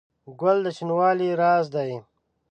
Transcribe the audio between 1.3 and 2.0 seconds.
راز دی.